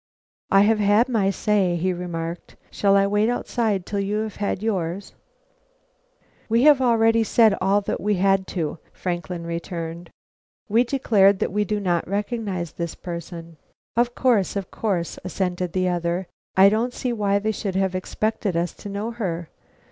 [0.49, 2.55] "I have had my say," he remarked.
[2.71, 5.13] "Shall I wait outside till you have had yours?"
[6.49, 10.09] "We have already said all that we had to," Franklin returned.
[10.67, 13.57] "We declared that we did not recognize this person."
[13.95, 16.25] "Of course, of course," assented the other.
[16.57, 19.49] "I don't see why they should have expected us to know her.